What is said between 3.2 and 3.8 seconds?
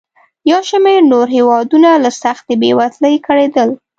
کړېدل.